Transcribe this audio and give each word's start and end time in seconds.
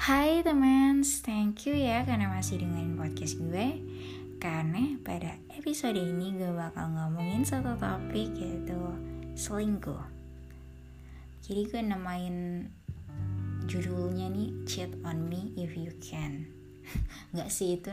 Hai 0.00 0.40
teman, 0.40 1.04
thank 1.04 1.68
you 1.68 1.76
ya 1.76 2.00
karena 2.08 2.32
masih 2.32 2.64
dengerin 2.64 2.96
podcast 2.96 3.36
gue. 3.36 3.84
Karena 4.40 4.96
pada 5.04 5.36
episode 5.52 6.00
ini 6.00 6.40
gue 6.40 6.48
bakal 6.56 6.88
ngomongin 6.96 7.44
satu 7.44 7.76
topik 7.76 8.32
yaitu 8.32 8.80
selingkuh. 9.36 10.00
Jadi 11.44 11.68
gue 11.68 11.80
namain 11.84 12.64
judulnya 13.68 14.32
nih 14.32 14.64
Cheat 14.64 14.88
on 15.04 15.28
Me 15.28 15.52
If 15.60 15.76
You 15.76 15.92
Can. 16.00 16.48
Gak 17.36 17.52
sih 17.52 17.76
itu 17.76 17.92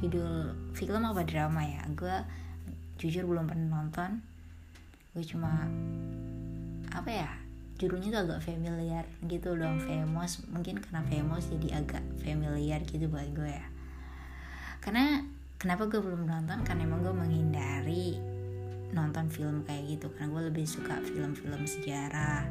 judul 0.00 0.56
film 0.72 1.04
apa 1.04 1.28
drama 1.28 1.60
ya? 1.60 1.84
Gue 1.92 2.24
jujur 2.96 3.28
belum 3.28 3.52
pernah 3.52 3.84
nonton. 3.84 4.24
Gue 5.12 5.28
cuma 5.28 5.68
apa 6.88 7.12
ya 7.12 7.41
judulnya 7.82 8.14
tuh 8.14 8.22
agak 8.30 8.40
familiar 8.46 9.02
gitu 9.26 9.58
dong 9.58 9.82
famous. 9.82 10.38
Mungkin 10.46 10.78
karena 10.78 11.02
famous 11.10 11.50
jadi 11.50 11.82
agak 11.82 12.02
familiar 12.22 12.78
gitu 12.86 13.10
buat 13.10 13.26
gue 13.34 13.50
ya. 13.50 13.66
Karena 14.78 15.26
kenapa 15.58 15.90
gue 15.90 15.98
belum 15.98 16.30
nonton? 16.30 16.62
Karena 16.62 16.86
emang 16.86 17.02
gue 17.02 17.10
menghindari 17.10 18.14
nonton 18.94 19.26
film 19.26 19.66
kayak 19.66 19.98
gitu. 19.98 20.06
Karena 20.14 20.30
gue 20.30 20.42
lebih 20.54 20.66
suka 20.70 21.02
film-film 21.02 21.66
sejarah 21.66 22.46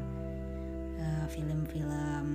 uh, 1.00 1.26
film-film 1.32 2.28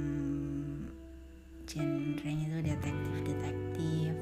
genrenya 1.68 2.46
tuh 2.48 2.62
detektif-detektif 2.64 4.14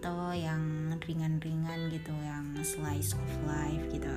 atau 0.00 0.32
yang 0.32 0.88
ringan-ringan 1.04 1.92
gitu 1.92 2.14
yang 2.24 2.56
slice 2.64 3.12
of 3.12 3.32
life 3.44 3.84
gitu. 3.92 4.08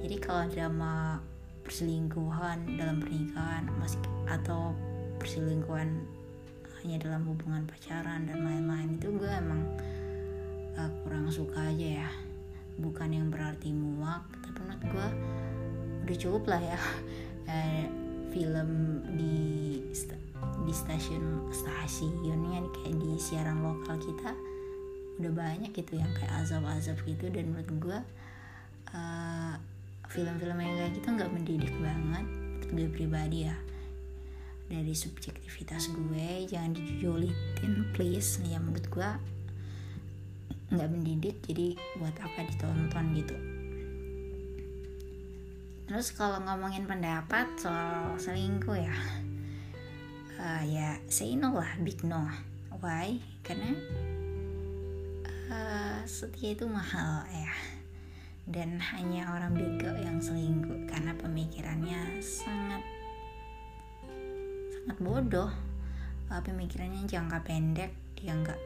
Jadi 0.00 0.16
kalau 0.22 0.48
drama 0.48 1.20
perselingkuhan 1.66 2.78
dalam 2.78 3.02
pernikahan 3.02 3.66
masih 3.82 3.98
atau 4.30 4.70
perselingkuhan 5.18 6.06
hanya 6.80 7.02
dalam 7.02 7.26
hubungan 7.26 7.66
pacaran 7.66 8.30
dan 8.30 8.46
lain-lain 8.46 8.94
itu 8.94 9.10
gue 9.10 9.26
emang 9.26 9.66
uh, 10.78 10.90
kurang 11.02 11.26
suka 11.26 11.58
aja 11.58 12.06
ya. 12.06 12.10
Bukan 12.78 13.10
yang 13.10 13.26
berarti 13.34 13.74
muak 13.74 14.22
tapi 14.46 14.58
menurut 14.62 14.84
gue 14.86 15.08
udah 16.06 16.16
cukup 16.22 16.44
lah 16.54 16.62
ya. 16.62 16.80
Eh, 17.46 17.86
film 18.34 19.06
di 19.14 19.78
di 20.66 20.72
stasiun 20.74 21.46
stasiunnya 21.46 22.58
kayak 22.74 22.98
di 22.98 23.14
siaran 23.22 23.62
lokal 23.62 24.02
kita 24.02 24.34
udah 25.22 25.30
banyak 25.30 25.70
gitu 25.70 25.94
yang 25.94 26.10
kayak 26.18 26.42
azab-azab 26.42 26.98
gitu. 27.06 27.30
Dan 27.30 27.54
menurut 27.54 27.70
gue 27.78 27.98
uh, 28.98 29.45
film-film 30.10 30.58
yang 30.62 30.74
kayak 30.78 30.92
gitu 30.98 31.08
nggak 31.12 31.32
mendidik 31.32 31.74
banget 31.82 32.26
gue 32.66 32.86
pribadi 32.90 33.46
ya. 33.46 33.56
Dari 34.66 34.94
subjektivitas 34.94 35.94
gue 35.94 36.50
jangan 36.50 36.74
dijulitin 36.74 37.86
please. 37.94 38.42
Ya 38.42 38.58
menurut 38.58 38.86
gue 38.90 39.10
nggak 40.74 40.90
mendidik 40.90 41.36
jadi 41.46 41.78
buat 42.02 42.14
apa 42.18 42.42
ditonton 42.50 43.06
gitu. 43.14 43.36
Terus 45.86 46.10
kalau 46.10 46.42
ngomongin 46.42 46.82
pendapat 46.90 47.46
soal 47.62 48.18
selingkuh 48.18 48.74
ya 48.74 48.96
uh, 50.42 50.62
ya 50.66 50.98
say 51.06 51.38
no 51.38 51.54
lah 51.54 51.70
big 51.86 52.02
no. 52.02 52.26
Why? 52.82 53.22
Karena 53.46 53.72
uh, 55.48 55.98
setia 56.04 56.52
itu 56.52 56.66
mahal 56.66 57.24
ya 57.30 57.75
dan 58.56 58.80
hanya 58.80 59.28
orang 59.36 59.52
bego 59.52 59.92
yang 60.00 60.16
selingkuh 60.16 60.88
karena 60.88 61.12
pemikirannya 61.20 62.24
sangat 62.24 62.80
sangat 64.72 64.96
bodoh. 64.96 65.52
Uh, 66.32 66.40
pemikirannya 66.40 67.04
jangka 67.04 67.44
pendek 67.44 67.92
dia 68.16 68.32
nggak 68.32 68.56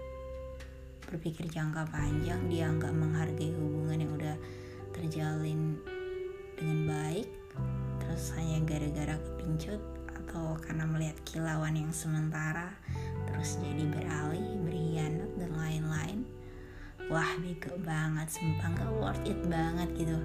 berpikir 1.10 1.50
jangka 1.50 1.90
panjang 1.90 2.38
dia 2.46 2.70
nggak 2.70 2.94
menghargai 2.94 3.50
hubungan 3.50 3.98
yang 3.98 4.12
udah 4.14 4.36
terjalin 4.94 5.74
dengan 6.54 6.78
baik 6.86 7.28
terus 7.98 8.30
hanya 8.38 8.62
gara-gara 8.62 9.18
kepincut 9.18 9.82
atau 10.22 10.54
karena 10.62 10.86
melihat 10.86 11.18
kilauan 11.26 11.74
yang 11.74 11.90
sementara 11.90 12.70
terus 13.26 13.58
jadi 13.58 13.84
beralih 13.90 14.54
berkhianat 14.62 15.30
dan 15.34 15.50
lain-lain 15.58 16.18
wah 17.10 17.34
bego 17.42 17.74
banget 17.82 18.30
sumpah 18.30 18.70
nggak 18.70 18.90
worth 19.02 19.24
it 19.26 19.36
banget 19.50 19.90
gitu. 19.98 20.18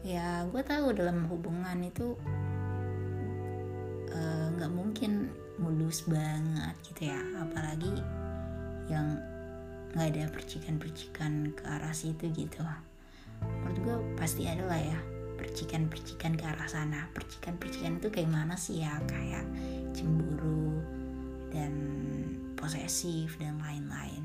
Ya 0.00 0.48
gue 0.48 0.64
tahu 0.64 0.96
dalam 0.96 1.28
hubungan 1.28 1.84
itu 1.84 2.16
nggak 4.56 4.72
uh, 4.72 4.74
mungkin 4.74 5.28
mulus 5.60 6.08
banget 6.08 6.72
gitu 6.88 7.12
ya. 7.12 7.20
Apalagi 7.36 7.92
yang 8.88 9.20
nggak 9.92 10.08
ada 10.16 10.24
percikan-percikan 10.32 11.52
ke 11.52 11.62
arah 11.68 11.92
situ 11.92 12.32
gitu. 12.32 12.64
Menurut 13.44 13.78
gue 13.84 13.96
pasti 14.16 14.48
ada 14.48 14.64
lah 14.64 14.80
ya 14.80 14.98
percikan-percikan 15.36 16.32
ke 16.32 16.48
arah 16.48 16.64
sana. 16.64 17.12
Percikan-percikan 17.12 18.00
itu 18.00 18.08
kayak 18.08 18.32
mana 18.32 18.56
sih 18.56 18.80
ya? 18.80 18.96
Kayak 19.04 19.44
cemburu 19.92 20.80
dan 21.52 21.72
posesif 22.56 23.36
dan 23.36 23.60
lain-lain 23.60 24.23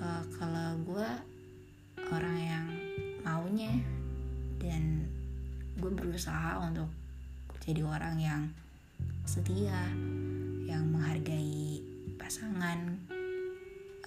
uh, 0.00 0.22
kalau 0.36 0.76
gue 0.84 1.10
orang 2.12 2.38
yang 2.38 2.66
maunya 3.24 3.72
dan 4.60 5.04
gue 5.76 5.92
berusaha 5.92 6.60
untuk 6.62 6.88
jadi 7.60 7.82
orang 7.82 8.16
yang 8.22 8.42
setia 9.26 9.90
yang 10.66 10.86
menghargai 10.88 11.82
pasangan 12.14 12.96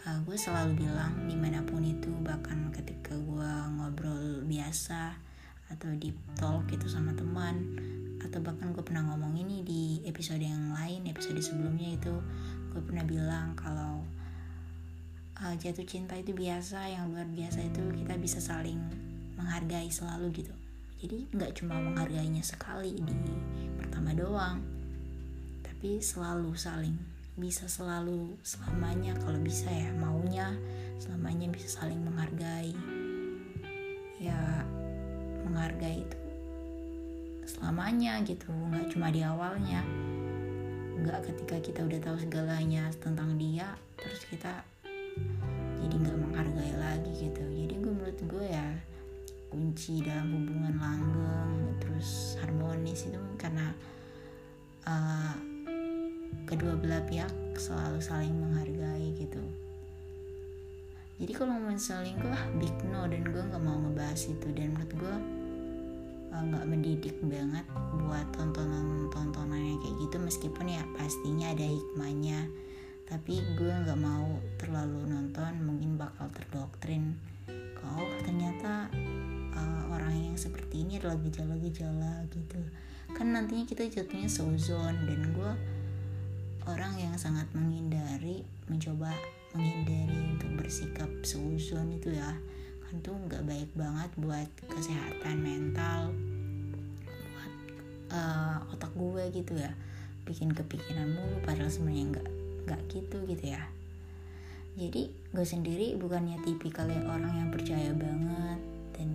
uh, 0.07 0.19
gue 0.23 0.37
selalu 0.39 0.87
bilang 0.87 1.27
di 1.27 1.35
mana 1.35 1.59
pun 1.67 1.83
itu 1.83 2.09
bahkan 2.23 2.71
ketika 2.71 3.13
gue 3.19 3.51
ngobrol 3.75 4.43
biasa 4.47 5.13
atau 5.69 5.91
di 5.99 6.09
talk 6.33 6.65
gitu 6.71 6.89
sama 6.89 7.13
teman 7.13 7.77
atau 8.19 8.41
bahkan 8.41 8.73
gue 8.73 8.83
pernah 8.83 9.05
ngomong 9.13 9.37
ini 9.37 9.61
di 9.63 9.83
episode 10.07 10.41
yang 10.41 10.73
lain 10.73 11.07
episode 11.07 11.39
sebelumnya 11.39 11.95
itu 11.95 12.15
gue 12.73 12.81
pernah 12.83 13.05
bilang 13.05 13.53
kalau 13.53 14.03
uh, 15.43 15.55
jatuh 15.55 15.87
cinta 15.87 16.15
itu 16.19 16.35
biasa 16.35 16.91
yang 16.91 17.11
luar 17.11 17.27
biasa 17.31 17.63
itu 17.63 17.83
kita 18.03 18.15
bisa 18.19 18.39
saling 18.43 18.79
menghargai 19.39 19.87
selalu 19.87 20.43
gitu. 20.43 20.53
Jadi 20.99 21.31
nggak 21.31 21.51
cuma 21.63 21.79
menghargainya 21.79 22.43
sekali 22.43 22.99
di 22.99 23.15
pertama 23.79 24.11
doang 24.11 24.59
tapi 25.63 26.03
selalu 26.03 26.51
saling 26.59 26.99
bisa 27.39 27.71
selalu 27.71 28.35
selamanya 28.43 29.15
kalau 29.23 29.39
bisa 29.39 29.71
ya 29.71 29.95
maunya 29.95 30.51
selamanya 30.99 31.47
bisa 31.47 31.79
saling 31.79 32.03
menghargai. 32.03 32.75
Ya 34.19 34.67
menghargai 35.47 36.03
itu 36.03 36.19
selamanya 37.47 38.19
gitu 38.27 38.51
nggak 38.51 38.91
cuma 38.91 39.07
di 39.07 39.23
awalnya. 39.23 39.79
Nggak 40.99 41.31
ketika 41.31 41.55
kita 41.63 41.79
udah 41.87 41.99
tahu 42.03 42.17
segalanya 42.19 42.91
tentang 42.99 43.39
dia 43.39 43.71
terus 43.95 44.27
kita 44.27 44.67
jadi 45.79 45.95
nggak 45.95 46.17
menghargai 46.21 46.73
lagi 46.77 47.11
gitu. 47.17 47.43
Jadi 47.43 47.73
gue 47.79 47.91
menurut 47.93 48.19
gue 48.27 48.45
ya 48.45 48.67
kunci 49.49 50.05
dalam 50.05 50.29
hubungan 50.29 50.75
langgeng 50.77 51.53
terus 51.81 52.37
harmonis 52.37 53.09
itu 53.09 53.17
karena 53.41 53.73
uh, 54.85 55.33
kedua 56.45 56.77
belah 56.77 57.01
pihak 57.09 57.33
selalu 57.57 57.97
saling 57.97 58.35
menghargai 58.37 59.17
gitu. 59.17 59.41
Jadi 61.19 61.31
kalau 61.35 61.59
mau 61.59 61.75
selingkuh 61.75 62.31
ah 62.31 62.45
big 62.61 62.71
no 62.87 63.03
dan 63.09 63.27
gue 63.27 63.41
nggak 63.43 63.59
mau 63.59 63.75
ngebahas 63.75 64.21
itu. 64.29 64.47
Dan 64.55 64.71
menurut 64.77 64.93
gue 64.95 65.15
nggak 66.29 66.63
uh, 66.63 66.69
mendidik 66.69 67.17
banget 67.25 67.65
buat 68.05 68.23
tontonan-tontonan 68.37 69.59
yang 69.59 69.79
kayak 69.81 69.95
gitu 70.07 70.17
meskipun 70.21 70.65
ya 70.69 70.83
pastinya 70.95 71.51
ada 71.51 71.65
hikmahnya 71.65 72.47
tapi 73.09 73.41
gue 73.57 73.73
nggak 73.73 73.97
mau 73.97 74.37
terlalu 74.61 75.09
nonton 75.09 75.65
mungkin 75.65 75.97
bakal 75.97 76.29
terdoktrin. 76.29 77.17
Oh 77.81 78.05
ternyata 78.21 78.85
uh, 79.57 79.81
orang 79.89 80.13
yang 80.13 80.37
seperti 80.37 80.85
ini 80.85 81.01
adalah 81.01 81.17
gejala-gejala 81.17 82.29
gitu. 82.29 82.61
Kan 83.17 83.33
nantinya 83.33 83.65
kita 83.65 83.89
jatuhnya 83.89 84.29
sozon 84.29 85.09
dan 85.09 85.25
gue 85.33 85.51
orang 86.69 86.93
yang 87.01 87.17
sangat 87.17 87.49
menghindari 87.57 88.45
mencoba 88.69 89.09
menghindari 89.57 90.37
untuk 90.37 90.53
bersikap 90.61 91.09
seuzon 91.25 91.89
itu 91.97 92.13
ya. 92.13 92.37
Kan 92.85 93.01
tuh 93.01 93.17
nggak 93.17 93.41
baik 93.41 93.73
banget 93.73 94.09
buat 94.21 94.49
kesehatan 94.69 95.41
mental 95.41 96.13
buat 97.33 97.53
uh, 98.13 98.69
otak 98.69 98.93
gue 98.93 99.23
gitu 99.33 99.57
ya. 99.57 99.73
Bikin 100.29 100.53
kepikiran 100.53 101.09
mulu 101.09 101.41
padahal 101.41 101.73
sebenarnya 101.73 102.21
nggak 102.21 102.38
nggak 102.65 102.81
gitu 102.91 103.17
gitu 103.29 103.45
ya. 103.53 103.63
Jadi 104.79 105.11
gue 105.11 105.45
sendiri 105.45 105.99
bukannya 105.99 106.39
tipikal 106.43 106.87
orang 106.87 107.33
yang 107.35 107.49
percaya 107.51 107.91
banget 107.91 108.59
dan 108.95 109.09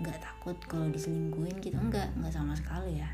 nggak 0.00 0.18
takut 0.18 0.56
kalau 0.66 0.90
diselingkuhin 0.90 1.58
gitu. 1.62 1.78
Enggak 1.78 2.10
nggak 2.18 2.34
sama 2.34 2.54
sekali 2.58 2.98
ya. 2.98 3.10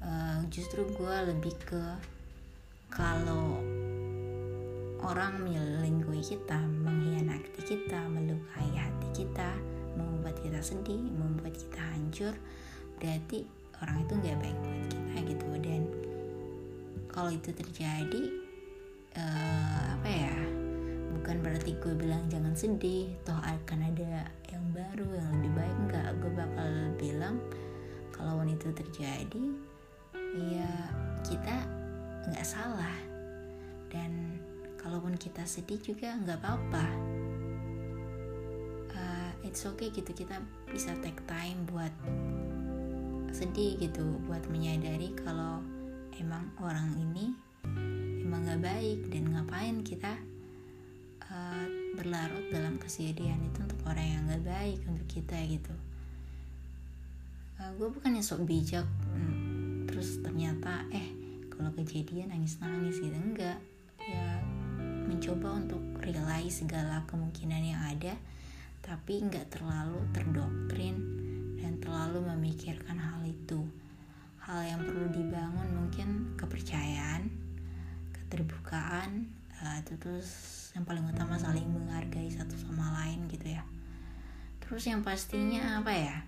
Uh, 0.00 0.40
justru 0.48 0.84
gue 0.96 1.16
lebih 1.28 1.52
ke 1.68 1.82
kalau 2.88 3.60
orang 5.00 5.40
menyelingkuhi 5.40 6.20
kita 6.20 6.60
mengkhianati 6.60 7.60
kita 7.64 8.00
melukai 8.08 8.68
hati 8.76 9.08
kita 9.24 9.50
membuat 9.96 10.36
kita 10.44 10.60
sedih 10.60 11.00
membuat 11.00 11.56
kita 11.56 11.80
hancur 11.80 12.34
berarti 13.00 13.48
orang 13.80 14.04
itu 14.04 14.12
nggak 14.20 14.38
baik 14.44 14.59
kalau 17.20 17.36
itu 17.36 17.52
terjadi 17.52 18.32
uh, 19.20 20.00
apa 20.00 20.08
ya 20.08 20.36
bukan 21.20 21.36
berarti 21.44 21.76
gue 21.76 21.92
bilang 21.92 22.24
jangan 22.32 22.56
sedih 22.56 23.12
toh 23.28 23.36
akan 23.36 23.92
ada 23.92 24.24
yang 24.48 24.64
baru 24.72 25.04
yang 25.04 25.28
lebih 25.36 25.52
baik 25.52 25.76
nggak 25.92 26.08
gue 26.24 26.32
bakal 26.32 26.70
bilang 26.96 27.36
kalau 28.16 28.40
itu 28.48 28.72
terjadi 28.72 29.44
ya 30.52 30.72
kita 31.28 31.80
nggak 32.28 32.46
salah. 32.46 32.96
Dan 33.90 34.38
kalaupun 34.78 35.16
kita 35.18 35.42
sedih 35.48 35.80
juga 35.82 36.14
nggak 36.20 36.38
apa-apa. 36.40 36.86
Uh, 38.94 39.30
it's 39.42 39.64
okay 39.66 39.90
gitu 39.90 40.12
kita 40.12 40.38
bisa 40.70 40.94
take 41.00 41.18
time 41.26 41.64
buat 41.70 41.92
sedih 43.30 43.78
gitu 43.78 44.02
buat 44.26 44.42
menyadari 44.50 45.14
kalau 45.14 45.62
emang 46.20 46.52
orang 46.60 46.92
ini 47.00 47.32
emang 48.22 48.44
gak 48.44 48.62
baik 48.62 49.00
dan 49.08 49.24
ngapain 49.32 49.80
kita 49.80 50.14
uh, 51.26 51.66
berlarut 51.96 52.52
dalam 52.52 52.76
kesedihan 52.76 53.40
itu 53.40 53.64
untuk 53.64 53.80
orang 53.88 54.06
yang 54.06 54.22
gak 54.28 54.44
baik 54.44 54.78
untuk 54.86 55.06
kita 55.08 55.36
gitu. 55.48 55.74
Uh, 57.56 57.72
gue 57.80 57.88
bukannya 57.88 58.20
sok 58.20 58.44
bijak 58.44 58.84
hmm, 58.84 59.88
terus 59.88 60.20
ternyata 60.20 60.86
eh 60.92 61.10
kalau 61.48 61.72
kejadian 61.74 62.30
nangis 62.30 62.60
nangis 62.60 63.00
gitu. 63.00 63.16
Enggak. 63.16 63.58
Ya 64.00 64.40
mencoba 65.10 65.58
untuk 65.60 65.82
realize 66.00 66.62
segala 66.62 67.02
kemungkinan 67.10 67.62
yang 67.66 67.82
ada 67.82 68.14
tapi 68.80 69.20
nggak 69.20 69.52
terlalu 69.52 70.00
terdoktrin 70.16 70.96
dan 71.60 71.76
terlalu 71.82 72.24
memikirkan 72.24 72.96
hal 72.96 73.20
itu. 73.26 73.60
Hal 74.40 74.64
yang 74.64 74.80
perlu 74.80 75.12
dibangun 75.12 75.68
mungkin 75.90 76.38
kepercayaan 76.38 77.34
keterbukaan 78.14 79.26
uh, 79.58 79.82
terus 79.82 80.30
yang 80.70 80.86
paling 80.86 81.02
utama 81.02 81.34
saling 81.34 81.66
menghargai 81.66 82.30
satu 82.30 82.54
sama 82.54 82.94
lain 83.02 83.26
gitu 83.26 83.58
ya. 83.58 83.66
Terus 84.62 84.86
yang 84.86 85.02
pastinya 85.02 85.82
apa 85.82 85.90
ya? 85.90 86.22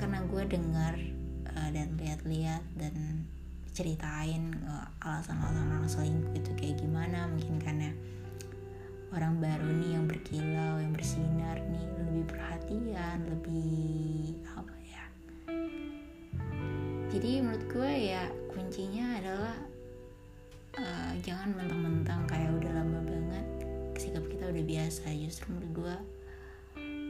Karena 0.00 0.24
gue 0.24 0.40
dengar 0.48 0.96
uh, 1.52 1.68
dan 1.68 2.00
lihat-lihat 2.00 2.64
dan 2.80 3.28
ceritain 3.76 4.56
uh, 4.64 4.88
alasan-alasan 5.04 5.68
orang 5.68 5.84
selingkuh 5.84 6.32
itu 6.32 6.50
kayak 6.56 6.80
gimana 6.80 7.28
mungkin 7.28 7.60
karena 7.60 7.92
orang 9.12 9.36
baru 9.36 9.68
nih 9.68 10.00
yang 10.00 10.08
berkilau 10.08 10.80
yang 10.80 10.96
bersinar 10.96 11.60
nih 11.60 11.86
lebih 12.08 12.24
perhatian 12.24 13.20
lebih 13.28 14.40
apa 14.48 14.74
ya? 14.88 15.04
Jadi 17.12 17.44
menurut 17.44 17.64
gue 17.68 17.92
ya 18.00 18.32
kuncinya 18.74 19.22
adalah 19.22 19.56
uh, 20.82 21.14
jangan 21.22 21.54
mentang-mentang 21.54 22.26
kayak 22.26 22.58
udah 22.58 22.74
lama 22.74 23.06
banget 23.06 23.46
sikap 23.94 24.26
kita 24.26 24.50
udah 24.50 24.64
biasa. 24.66 25.14
Justru 25.14 25.54
menurut 25.54 25.70
gue 25.78 25.96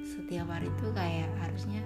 setiap 0.05 0.45
hari 0.53 0.69
tuh 0.77 0.93
kayak 0.93 1.33
harusnya 1.41 1.81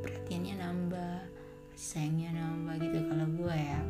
perhatiannya 0.00 0.64
nambah 0.64 1.28
sayangnya 1.76 2.40
nambah 2.40 2.88
gitu. 2.88 3.04
Kalau 3.04 3.28
gue 3.36 3.52
ya 3.52 3.84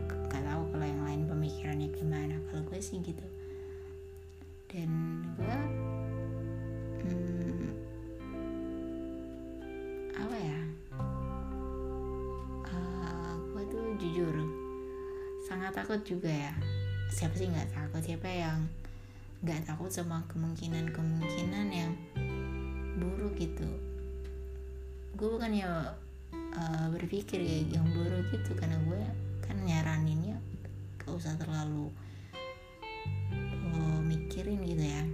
sangat 15.62 15.86
takut 15.86 16.02
juga 16.02 16.26
ya. 16.26 16.50
Siapa 17.06 17.38
sih 17.38 17.46
nggak 17.46 17.70
takut? 17.70 18.02
Siapa 18.02 18.26
yang 18.26 18.66
nggak 19.46 19.62
takut 19.62 19.94
sama 19.94 20.26
kemungkinan 20.26 20.90
kemungkinan 20.90 21.70
yang 21.70 21.94
buruk 22.98 23.38
gitu? 23.38 23.70
Gue 25.14 25.38
bukannya 25.38 25.70
uh, 26.34 26.86
berpikir 26.90 27.38
kayak 27.46 27.78
yang 27.78 27.86
buruk 27.94 28.26
gitu 28.34 28.58
karena 28.58 28.74
gue 28.90 29.06
kan 29.46 29.54
nyaraninnya 29.62 30.34
gak 30.98 31.14
usah 31.14 31.38
terlalu 31.38 31.94
mikirin 34.02 34.66
gitu 34.66 34.82
ya. 34.82 35.06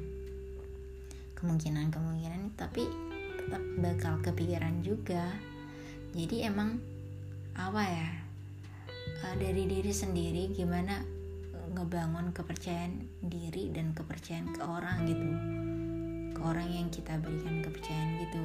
Kemungkinan-kemungkinan 1.37 2.57
tapi 2.57 2.89
tetap 3.37 3.61
bakal 3.85 4.17
kepikiran 4.25 4.81
juga. 4.81 5.29
Jadi 6.17 6.49
emang 6.49 6.81
apa 7.53 7.85
ya 7.85 8.28
uh, 9.25 9.37
dari 9.39 9.65
diri 9.67 9.93
sendiri 9.93 10.53
gimana 10.53 11.03
ngebangun 11.75 12.33
kepercayaan 12.33 13.07
diri 13.23 13.71
dan 13.71 13.93
kepercayaan 13.93 14.55
ke 14.55 14.63
orang 14.63 14.99
gitu. 15.07 15.29
Ke 16.35 16.41
orang 16.43 16.69
yang 16.71 16.89
kita 16.89 17.19
berikan 17.21 17.63
kepercayaan 17.63 18.11
gitu. 18.25 18.45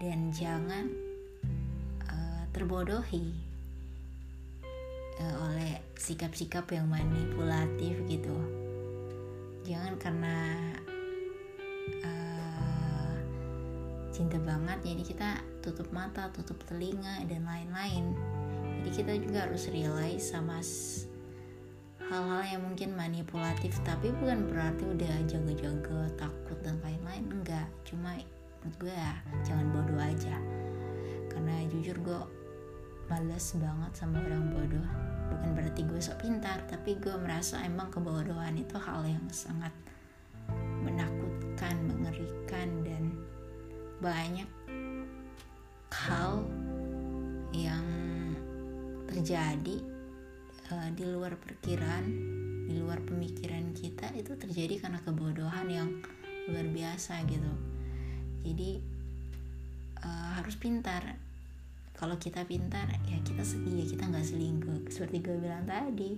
Dan 0.00 0.18
jangan 0.32 0.84
uh, 2.08 2.42
terbodohi 2.54 3.32
uh, 5.20 5.36
oleh 5.48 5.80
sikap-sikap 5.96 6.68
yang 6.72 6.88
manipulatif 6.88 8.00
gitu. 8.08 8.36
Jangan 9.64 9.94
karena 10.00 10.36
cinta 14.20 14.36
banget 14.44 14.78
jadi 14.84 15.02
kita 15.02 15.30
tutup 15.64 15.88
mata 15.96 16.28
tutup 16.36 16.60
telinga 16.68 17.24
dan 17.24 17.40
lain-lain 17.40 18.12
jadi 18.80 18.96
kita 18.96 19.12
juga 19.20 19.38
harus 19.44 19.68
realize 19.68 20.32
sama 20.32 20.56
hal-hal 22.08 22.42
yang 22.48 22.62
mungkin 22.64 22.96
manipulatif. 22.96 23.76
Tapi 23.84 24.08
bukan 24.16 24.48
berarti 24.48 24.88
udah 24.88 25.14
jaga-jaga 25.28 26.08
takut 26.16 26.56
dan 26.64 26.80
lain-lain. 26.80 27.28
Enggak. 27.28 27.68
Cuma 27.84 28.16
gue 28.80 28.88
ya 28.88 29.20
jangan 29.44 29.68
bodoh 29.76 30.00
aja. 30.00 30.32
Karena 31.28 31.60
jujur 31.68 31.92
gue 32.00 32.20
males 33.12 33.46
banget 33.60 33.92
sama 33.92 34.16
orang 34.16 34.48
bodoh. 34.48 34.88
Bukan 35.28 35.50
berarti 35.52 35.84
gue 35.84 36.00
sok 36.00 36.24
pintar 36.24 36.64
tapi 36.64 36.96
gue 36.96 37.12
merasa 37.20 37.60
emang 37.60 37.92
kebodohan 37.92 38.56
itu 38.56 38.80
hal 38.80 39.04
yang 39.04 39.28
sangat 39.28 39.76
menakutkan 40.80 41.76
mengerikan 41.84 42.80
dan 42.80 43.12
banyak 44.00 44.48
hal 45.92 46.40
terjadi 49.20 49.76
uh, 50.72 50.88
di 50.96 51.04
luar 51.04 51.36
perkiraan 51.36 52.08
di 52.64 52.80
luar 52.80 53.04
pemikiran 53.04 53.76
kita 53.76 54.16
itu 54.16 54.32
terjadi 54.32 54.80
karena 54.80 54.96
kebodohan 55.04 55.68
yang 55.68 55.92
luar 56.48 56.64
biasa 56.64 57.20
gitu. 57.28 57.52
Jadi 58.40 58.80
uh, 60.00 60.40
harus 60.40 60.56
pintar. 60.56 61.20
Kalau 61.92 62.16
kita 62.16 62.48
pintar 62.48 62.88
ya 63.04 63.20
kita 63.20 63.44
ya 63.44 63.84
kita 63.84 64.08
nggak 64.08 64.24
selingkuh. 64.24 64.88
Seperti 64.88 65.20
gue 65.20 65.36
bilang 65.36 65.68
tadi 65.68 66.16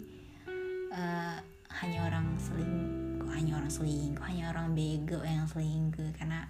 uh, 0.95 1.43
hanya 1.83 2.07
orang 2.07 2.39
selingkuh 2.39 3.35
hanya 3.35 3.59
orang 3.59 3.73
selingkuh 3.73 4.23
hanya 4.23 4.55
orang 4.55 4.79
bego 4.79 5.19
yang 5.27 5.51
selingkuh. 5.51 6.15
Karena 6.15 6.47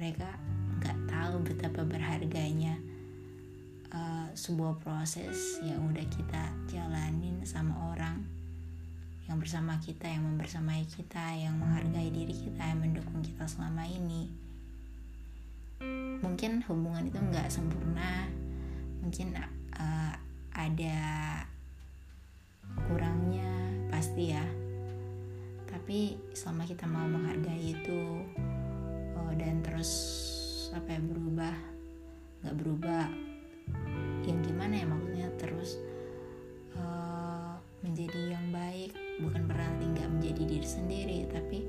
mereka 0.00 0.32
nggak 0.80 0.96
tahu 1.12 1.44
betapa 1.44 1.84
berharganya 1.84 2.80
uh, 3.92 4.28
sebuah 4.32 4.80
proses 4.80 5.60
yang 5.64 5.88
udah 5.88 6.06
kita 6.08 6.52
jalanin 6.68 7.40
sama 7.44 7.94
orang 7.94 8.24
yang 9.28 9.36
bersama 9.36 9.76
kita, 9.76 10.08
yang 10.08 10.24
membersamai 10.24 10.88
kita, 10.88 11.36
yang 11.36 11.60
menghargai 11.60 12.08
diri 12.08 12.32
kita, 12.32 12.64
yang 12.64 12.80
mendukung 12.80 13.20
kita 13.20 13.44
selama 13.44 13.84
ini. 13.84 14.32
Mungkin 16.24 16.64
hubungan 16.64 17.06
itu 17.06 17.20
nggak 17.20 17.52
sempurna 17.52 18.26
mungkin 19.04 19.36
uh, 19.76 20.14
ada 20.56 21.00
kurangnya 22.88 23.52
pasti 23.92 24.32
ya. 24.32 24.44
Tapi 25.68 26.16
selama 26.32 26.64
kita 26.64 26.88
mau 26.88 27.04
menghargai 27.04 27.76
itu 27.76 28.00
uh, 29.12 29.32
dan 29.36 29.60
terus 29.60 29.92
apa 30.72 30.96
ya 30.96 31.00
berubah 31.04 31.54
nggak 32.44 32.56
berubah 32.56 33.04
gimana 34.58 34.74
ya 34.74 34.90
maksudnya? 34.90 35.30
Terus 35.38 35.78
uh, 36.74 37.54
menjadi 37.86 38.34
yang 38.34 38.50
baik. 38.50 38.90
Bukan 39.22 39.46
berarti 39.46 39.86
nggak 39.86 40.10
menjadi 40.18 40.42
diri 40.50 40.66
sendiri 40.66 41.18
tapi 41.30 41.62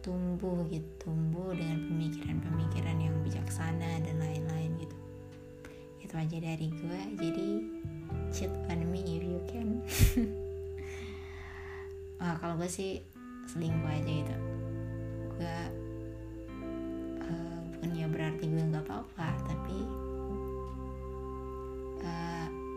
tumbuh 0.00 0.64
gitu. 0.72 0.88
Tumbuh 0.96 1.52
dengan 1.52 1.92
pemikiran-pemikiran 1.92 2.96
yang 3.04 3.12
bijaksana 3.20 4.00
dan 4.00 4.16
lain-lain 4.16 4.72
gitu. 4.80 4.96
Itu 6.00 6.16
aja 6.16 6.40
dari 6.40 6.72
gue 6.72 7.00
jadi 7.20 7.46
cheat 8.32 8.48
on 8.72 8.80
me 8.88 9.04
if 9.04 9.20
you 9.20 9.40
can. 9.44 9.68
Ah 12.20 12.36
kalau 12.36 12.60
gue 12.60 12.68
sih 12.68 13.00
selingkuh 13.48 13.92
aja 13.92 14.08
gitu. 14.08 14.36
Gue 15.36 15.58
uh, 17.28 17.58
bukannya 17.72 18.08
berarti 18.12 18.44
gue 18.44 18.60
nggak 18.60 18.84
apa-apa 18.88 19.40
tapi 19.48 20.09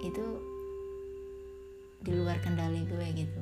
itu 0.03 0.25
di 2.03 2.11
luar 2.11 2.35
kendali 2.43 2.83
gue 2.83 3.07
gitu. 3.15 3.41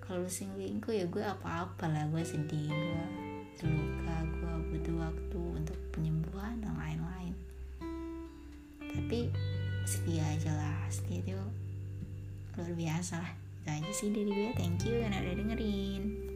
Kalau 0.00 0.24
selingkuh 0.24 0.96
ya 0.96 1.04
gue 1.04 1.20
apa-apa 1.20 1.86
lah 1.86 2.08
gue 2.08 2.24
sedih 2.24 2.72
gue 2.72 3.04
terluka 3.60 4.16
gue 4.24 4.54
butuh 4.72 4.96
waktu 4.96 5.40
untuk 5.60 5.78
penyembuhan 5.92 6.56
dan 6.64 6.72
lain-lain. 6.80 7.34
Tapi 8.80 9.28
setia 9.84 10.24
aja 10.24 10.50
lah 10.56 10.80
setia 10.88 11.20
itu 11.20 11.36
luar 12.56 12.72
biasa 12.72 13.20
lah. 13.20 13.32
Itu 13.60 13.68
aja 13.68 13.90
sih 13.92 14.08
dari 14.08 14.32
gue 14.32 14.50
thank 14.56 14.80
you 14.88 15.04
karena 15.04 15.20
udah 15.20 15.34
dengerin 15.36 16.29